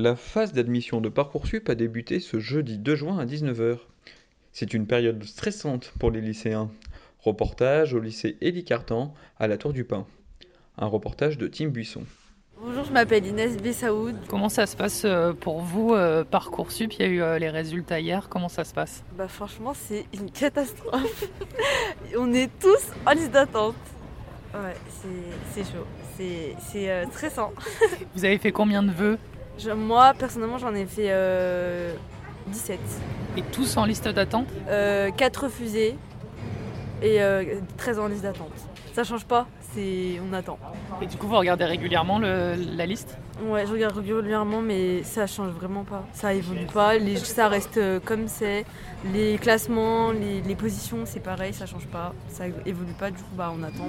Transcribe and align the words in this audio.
La 0.00 0.14
phase 0.14 0.52
d'admission 0.52 1.00
de 1.00 1.08
Parcoursup 1.08 1.68
a 1.68 1.74
débuté 1.74 2.20
ce 2.20 2.38
jeudi 2.38 2.78
2 2.78 2.94
juin 2.94 3.18
à 3.18 3.26
19h. 3.26 3.78
C'est 4.52 4.72
une 4.72 4.86
période 4.86 5.24
stressante 5.24 5.92
pour 5.98 6.12
les 6.12 6.20
lycéens. 6.20 6.70
Reportage 7.18 7.94
au 7.94 7.98
lycée 7.98 8.36
Élie 8.40 8.62
Cartan 8.62 9.12
à 9.40 9.48
la 9.48 9.58
Tour 9.58 9.72
du 9.72 9.82
Pin. 9.82 10.06
Un 10.76 10.86
reportage 10.86 11.36
de 11.36 11.48
Tim 11.48 11.70
Buisson. 11.70 12.04
Bonjour, 12.62 12.84
je 12.84 12.92
m'appelle 12.92 13.26
Inès 13.26 13.56
Bessaoud. 13.56 14.14
Comment 14.28 14.48
ça 14.48 14.66
se 14.66 14.76
passe 14.76 15.02
euh, 15.04 15.32
pour 15.32 15.62
vous, 15.62 15.94
euh, 15.94 16.22
Parcoursup? 16.22 16.92
Il 16.92 17.00
y 17.00 17.04
a 17.04 17.08
eu 17.08 17.20
euh, 17.20 17.40
les 17.40 17.50
résultats 17.50 17.98
hier, 17.98 18.28
comment 18.28 18.48
ça 18.48 18.62
se 18.62 18.74
passe? 18.74 19.02
Bah 19.16 19.26
franchement, 19.26 19.74
c'est 19.74 20.06
une 20.14 20.30
catastrophe. 20.30 21.24
On 22.16 22.32
est 22.32 22.56
tous 22.60 22.92
en 23.04 23.10
liste 23.14 23.32
d'attente. 23.32 23.74
Ouais, 24.54 24.76
c'est- 25.56 25.64
chaud. 25.64 25.86
C'est 26.16 26.54
stressant. 27.10 27.52
Vous 28.14 28.24
avez 28.24 28.38
fait 28.38 28.52
combien 28.52 28.84
de 28.84 28.92
vœux? 28.92 29.18
Je- 29.58 29.70
moi, 29.70 30.12
personnellement, 30.18 30.58
j'en 30.58 30.74
ai 30.74 30.86
fait 30.86 31.08
euh, 31.10 31.92
17. 32.48 32.78
Et 33.36 33.42
tous 33.42 33.76
en 33.76 33.84
liste 33.84 34.08
d'attente? 34.08 34.46
Euh, 34.68 35.10
4 35.10 35.44
refusés 35.44 35.96
et 37.02 37.20
euh, 37.22 37.44
13 37.76 37.98
en 37.98 38.06
liste 38.08 38.22
d'attente. 38.22 38.52
Ça 38.94 39.04
change 39.04 39.24
pas, 39.24 39.46
c'est 39.74 40.20
on 40.28 40.32
attend. 40.32 40.58
Et 41.02 41.06
du 41.06 41.16
coup, 41.16 41.26
vous 41.28 41.36
regardez 41.36 41.64
régulièrement 41.64 42.18
le- 42.18 42.54
la 42.76 42.86
liste? 42.86 43.16
Ouais, 43.44 43.64
je 43.66 43.72
regarde 43.72 43.96
régulièrement, 43.96 44.60
mais 44.60 45.02
ça 45.04 45.26
change 45.28 45.50
vraiment 45.52 45.84
pas. 45.84 46.04
Ça 46.12 46.34
évolue 46.34 46.66
pas, 46.66 46.96
les, 46.98 47.16
ça 47.16 47.46
reste 47.48 47.76
euh, 47.76 48.00
comme 48.04 48.26
c'est. 48.26 48.64
Les 49.12 49.38
classements, 49.38 50.10
les, 50.10 50.40
les 50.42 50.54
positions, 50.56 50.98
c'est 51.04 51.20
pareil, 51.20 51.52
ça 51.54 51.64
change 51.66 51.86
pas. 51.86 52.12
Ça 52.28 52.46
évolue 52.66 52.92
pas, 52.98 53.10
du 53.10 53.18
coup, 53.18 53.34
bah, 53.36 53.52
on 53.56 53.62
attend. 53.62 53.88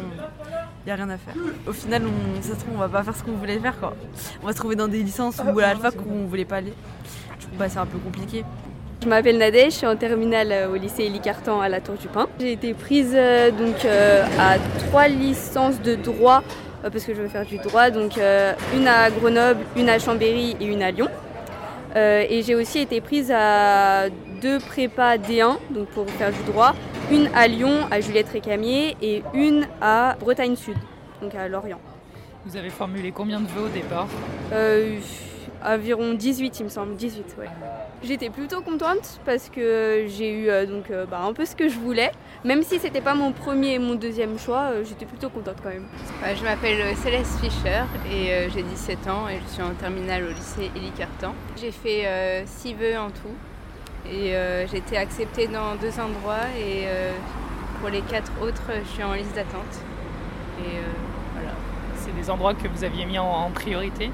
Il 0.86 0.90
y 0.90 0.92
a 0.92 0.96
rien 0.96 1.10
à 1.10 1.18
faire. 1.18 1.34
Au 1.68 1.74
final, 1.74 2.04
on, 2.06 2.42
ça 2.44 2.50
se 2.56 2.60
trouve, 2.60 2.76
on 2.76 2.80
va 2.80 2.90
pas 2.90 3.04
faire 3.04 3.16
ce 3.16 3.24
qu'on 3.24 3.32
voulait 3.34 3.58
faire, 3.60 3.80
quoi. 3.80 3.96
On 4.44 4.46
va 4.48 4.54
se 4.54 4.58
trouver 4.58 4.76
dans 4.76 4.88
des 4.88 5.02
licences 5.02 5.40
ou 5.40 5.58
à 5.58 5.62
l'alpha 5.62 5.90
où 5.98 6.12
on 6.14 6.26
voulait 6.26 6.46
pas 6.46 6.58
aller. 6.58 6.74
Du 7.40 7.48
coup, 7.48 7.56
bah, 7.58 7.70
c'est 7.70 7.80
un 7.80 7.86
peu 7.88 7.98
compliqué. 7.98 8.46
Je 9.02 9.08
m'appelle 9.08 9.38
Nadège, 9.38 9.72
je 9.72 9.78
suis 9.78 9.88
en 9.88 9.96
terminale 9.96 10.52
euh, 10.52 10.70
au 10.70 10.76
lycée 10.76 11.04
Élie 11.04 11.22
Cartan 11.22 11.62
à 11.62 11.70
la 11.70 11.80
Tour 11.80 11.96
du 11.96 12.10
Pin. 12.10 12.28
J'ai 12.38 12.52
été 12.52 12.74
prise 12.74 13.14
euh, 13.16 13.50
donc 13.50 13.86
euh, 13.86 14.26
à 14.38 14.58
trois 14.88 15.08
licences 15.08 15.82
de 15.82 15.96
droit 15.96 16.44
parce 16.82 17.06
que 17.06 17.14
je 17.14 17.22
veux 17.22 17.30
faire 17.30 17.46
du 17.46 17.58
droit, 17.60 17.90
donc 17.90 18.18
une 18.74 18.88
à 18.88 19.10
Grenoble, 19.12 19.60
une 19.76 19.90
à 19.90 20.00
Chambéry 20.00 20.56
et 20.62 20.66
une 20.66 20.82
à 20.82 20.92
Lyon. 20.92 21.10
Et 21.94 22.42
j'ai 22.42 22.56
aussi 22.56 22.80
été 22.80 23.02
prise 23.02 23.34
à 23.36 24.08
deux 24.42 24.60
prépas 24.60 25.18
D1 25.18 25.58
donc 25.72 25.88
pour 25.88 26.10
faire 26.12 26.32
du 26.32 26.42
droit, 26.50 26.74
une 27.12 27.30
à 27.36 27.50
Lyon 27.50 27.86
à 27.92 28.00
Juliette 28.00 28.30
Récamier 28.30 28.96
et 29.02 29.24
une 29.34 29.68
à 29.82 30.16
Bretagne 30.22 30.56
Sud 30.56 30.78
donc 31.22 31.36
à 31.36 31.50
Lorient. 31.50 31.82
Vous 32.46 32.56
avez 32.56 32.70
formulé 32.70 33.12
combien 33.12 33.42
de 33.42 33.48
vœux 33.48 33.66
au 33.66 33.70
départ? 33.70 34.08
Euh, 34.54 34.98
environ 35.66 36.14
18 36.14 36.60
il 36.60 36.64
me 36.66 36.70
semble, 36.70 36.96
18 36.96 37.36
ouais. 37.40 37.48
J'étais 38.04 38.30
plutôt 38.30 38.62
contente 38.62 39.20
parce 39.26 39.50
que 39.50 40.06
j'ai 40.08 40.32
eu 40.32 40.50
euh, 40.50 40.66
donc 40.66 40.90
euh, 40.90 41.06
bah, 41.06 41.22
un 41.22 41.34
peu 41.34 41.46
ce 41.46 41.56
que 41.56 41.68
je 41.68 41.78
voulais. 41.78 42.12
Même 42.46 42.64
si 42.64 42.80
c'était 42.80 43.02
pas 43.02 43.14
mon 43.16 43.34
premier 43.34 43.74
et 43.74 43.80
mon 43.80 43.96
deuxième 43.96 44.40
choix, 44.40 44.70
euh, 44.72 44.84
j'étais 44.86 45.06
plutôt 45.06 45.30
contente 45.30 45.58
quand 45.62 45.70
même. 45.70 45.88
Je 46.36 46.44
m'appelle 46.44 46.96
Céleste 46.98 47.40
Fischer 47.40 47.84
et 48.10 48.32
euh, 48.32 48.50
j'ai 48.54 48.64
17 48.64 49.08
ans 49.10 49.28
et 49.28 49.40
je 49.46 49.54
suis 49.54 49.62
en 49.62 49.74
terminale 49.74 50.24
au 50.24 50.30
lycée 50.30 50.72
Élie 50.76 50.92
Cartan. 50.92 51.34
J'ai 51.58 51.72
fait 51.72 52.44
6 52.46 52.74
vœux 52.76 52.98
en 52.98 53.10
tout 53.10 53.36
et 54.12 54.36
euh, 54.36 54.68
j'ai 54.68 54.78
été 54.78 54.98
acceptée 54.98 55.48
dans 55.48 55.76
deux 55.76 56.00
endroits 56.00 56.48
et 56.58 56.86
euh, 56.88 57.12
pour 57.80 57.90
les 57.90 58.02
quatre 58.02 58.32
autres, 58.42 58.72
je 58.84 58.90
suis 58.90 59.04
en 59.04 59.14
liste 59.14 59.36
d'attente. 59.36 59.82
Et 60.60 60.78
euh, 60.78 60.82
voilà. 61.34 61.52
C'est 61.96 62.16
des 62.16 62.30
endroits 62.30 62.54
que 62.54 62.68
vous 62.68 62.84
aviez 62.84 63.06
mis 63.06 63.20
en, 63.20 63.26
en 63.26 63.52
priorité? 63.52 64.12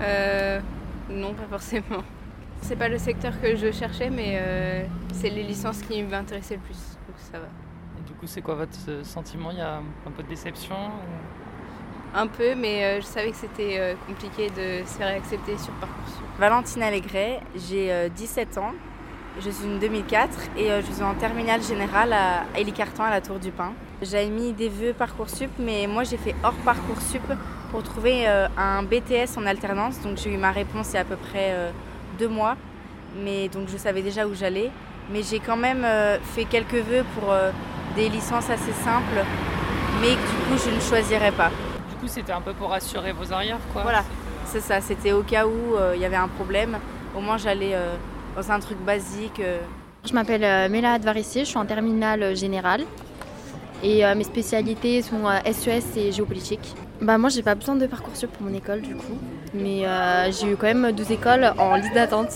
Euh, 0.00 0.60
non, 1.10 1.34
pas 1.34 1.46
forcément. 1.50 2.02
C'est 2.62 2.76
pas 2.76 2.88
le 2.88 2.98
secteur 2.98 3.40
que 3.40 3.56
je 3.56 3.72
cherchais, 3.72 4.10
mais 4.10 4.34
euh, 4.38 4.84
c'est 5.14 5.30
les 5.30 5.42
licences 5.42 5.80
qui 5.82 6.02
m'intéressaient 6.02 6.56
le 6.56 6.60
plus, 6.60 6.76
donc 7.08 7.16
ça 7.32 7.38
va. 7.38 7.46
Et 7.98 8.06
du 8.06 8.12
coup, 8.14 8.26
c'est 8.26 8.42
quoi 8.42 8.54
votre 8.54 8.78
euh, 8.88 9.02
sentiment? 9.02 9.50
Il 9.50 9.58
y 9.58 9.62
a 9.62 9.76
un 9.76 10.10
peu 10.14 10.22
de 10.22 10.28
déception 10.28 10.74
ou- 10.76 12.18
Un 12.18 12.26
peu, 12.26 12.54
mais 12.54 12.84
euh, 12.84 13.00
je 13.00 13.06
savais 13.06 13.30
que 13.30 13.36
c'était 13.36 13.76
euh, 13.78 13.94
compliqué 14.06 14.48
de 14.50 14.86
se 14.86 14.98
faire 14.98 15.16
accepter 15.16 15.56
sur 15.56 15.72
Parcoursup. 15.74 16.22
Valentine 16.38 16.82
Allégret, 16.82 17.40
j'ai 17.56 17.90
euh, 17.92 18.08
17 18.10 18.58
ans, 18.58 18.72
je 19.40 19.48
suis 19.48 19.64
une 19.64 19.78
2004 19.78 20.28
et 20.58 20.70
euh, 20.70 20.82
je 20.86 20.92
suis 20.92 21.02
en 21.02 21.14
terminale 21.14 21.62
générale 21.62 22.12
à 22.12 22.44
Élie 22.58 22.72
Cartan 22.72 23.04
à 23.04 23.10
la 23.10 23.20
Tour 23.22 23.38
du 23.38 23.50
Pin. 23.52 23.72
J'avais 24.02 24.28
mis 24.28 24.52
des 24.52 24.68
vœux 24.68 24.92
Parcoursup, 24.92 25.50
mais 25.58 25.86
moi 25.86 26.04
j'ai 26.04 26.16
fait 26.18 26.34
hors 26.42 26.54
Parcoursup 26.64 27.22
pour 27.70 27.82
trouver 27.82 28.28
euh, 28.28 28.46
un 28.56 28.82
BTS 28.82 29.36
en 29.38 29.46
alternance. 29.46 30.00
Donc 30.00 30.18
j'ai 30.18 30.32
eu 30.32 30.36
ma 30.36 30.50
réponse 30.52 30.90
il 30.90 30.94
y 30.94 30.98
a 30.98 31.00
à 31.00 31.04
peu 31.04 31.16
près 31.16 31.50
euh, 31.50 31.70
deux 32.18 32.28
mois, 32.28 32.56
mais 33.24 33.48
donc 33.48 33.68
je 33.68 33.76
savais 33.76 34.02
déjà 34.02 34.26
où 34.26 34.34
j'allais. 34.34 34.70
Mais 35.12 35.22
j'ai 35.22 35.40
quand 35.40 35.56
même 35.56 35.84
euh, 35.84 36.18
fait 36.20 36.44
quelques 36.44 36.74
vœux 36.74 37.04
pour 37.18 37.32
euh, 37.32 37.50
des 37.96 38.08
licences 38.08 38.48
assez 38.50 38.72
simples, 38.84 39.24
mais 40.00 40.08
que 40.14 40.14
du 40.14 40.36
coup 40.46 40.64
je 40.64 40.74
ne 40.74 40.80
choisirais 40.80 41.32
pas. 41.32 41.48
Du 41.90 41.96
coup, 41.96 42.06
c'était 42.06 42.32
un 42.32 42.40
peu 42.40 42.52
pour 42.52 42.72
assurer 42.72 43.12
vos 43.12 43.32
arrières, 43.32 43.58
quoi. 43.72 43.82
Voilà, 43.82 44.04
c'est 44.46 44.60
ça. 44.60 44.80
C'était 44.80 45.12
au 45.12 45.22
cas 45.22 45.46
où 45.46 45.74
euh, 45.76 45.92
il 45.96 46.00
y 46.00 46.04
avait 46.04 46.16
un 46.16 46.28
problème. 46.28 46.78
Au 47.16 47.20
moins, 47.20 47.38
j'allais 47.38 47.74
euh, 47.74 47.96
dans 48.36 48.50
un 48.52 48.60
truc 48.60 48.78
basique. 48.78 49.40
euh. 49.40 49.58
Je 50.04 50.14
m'appelle 50.14 50.70
Mela 50.70 50.92
Advarissi, 50.94 51.40
je 51.40 51.44
suis 51.46 51.58
en 51.58 51.66
terminale 51.66 52.34
générale 52.34 52.84
et 53.82 54.02
mes 54.14 54.24
spécialités 54.24 55.02
sont 55.02 55.24
SES 55.44 55.96
et 55.98 56.10
géopolitique. 56.10 56.74
Bah 57.00 57.16
moi 57.16 57.30
j'ai 57.30 57.42
pas 57.42 57.54
besoin 57.54 57.76
de 57.76 57.86
Parcoursup 57.86 58.30
pour 58.30 58.46
mon 58.46 58.54
école 58.54 58.82
du 58.82 58.94
coup, 58.94 59.16
mais 59.54 59.86
euh, 59.86 60.30
j'ai 60.32 60.52
eu 60.52 60.56
quand 60.56 60.66
même 60.66 60.92
deux 60.92 61.10
écoles 61.10 61.50
en 61.56 61.76
liste 61.76 61.94
d'attente. 61.94 62.28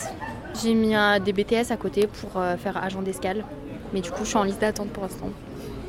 J'ai 0.63 0.73
mis 0.73 0.95
des 1.23 1.33
BTS 1.33 1.71
à 1.71 1.77
côté 1.77 2.07
pour 2.07 2.41
euh, 2.41 2.57
faire 2.57 2.83
agent 2.83 3.03
d'escale, 3.03 3.45
mais 3.93 4.01
du 4.01 4.11
coup 4.11 4.21
je 4.23 4.29
suis 4.29 4.39
en 4.39 4.45
liste 4.45 4.61
d'attente 4.63 4.89
pour 4.89 5.03
l'instant. 5.03 5.29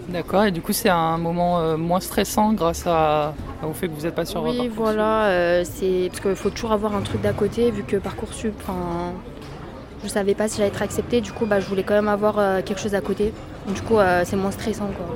D'accord, 0.10 0.44
et 0.44 0.52
du 0.52 0.62
coup, 0.62 0.72
c'est 0.72 0.90
un 0.90 1.18
moment 1.18 1.60
euh, 1.62 1.78
moins 1.78 2.00
stressant 2.00 2.54
grâce 2.54 2.84
à, 2.86 3.34
au 3.68 3.74
fait 3.74 3.88
que 3.88 3.94
vous 3.94 4.04
n'êtes 4.04 4.14
pas 4.14 4.26
sur 4.26 4.44
Oui 4.44 4.68
voilà, 4.68 5.64
c'est 5.64 6.10
parce 6.10 6.20
qu'il 6.20 6.36
faut 6.36 6.50
toujours 6.50 6.74
avoir 6.74 6.96
un 6.96 7.02
truc 7.02 7.22
d'à 7.22 7.34
côté 7.34 7.72
vu 7.72 7.84
que 7.84 7.96
Parcoursup, 7.96 8.54
enfin, 8.62 9.14
je 10.04 10.10
savais 10.10 10.36
pas 10.36 10.48
si 10.50 10.58
j'allais 10.58 10.70
être 10.70 10.82
acceptée, 10.82 11.22
du 11.22 11.32
coup 11.32 11.46
bah, 11.46 11.62
je 11.62 11.66
voulais 11.66 11.84
quand 11.84 11.96
même 11.96 12.10
avoir 12.10 12.36
quelque 12.64 12.82
chose 12.82 12.94
à 12.94 13.02
côté. 13.02 13.34
Du 13.70 13.82
coup 13.82 13.96
c'est 14.26 14.36
moins 14.36 14.52
stressant 14.52 14.88
quoi. 14.98 15.16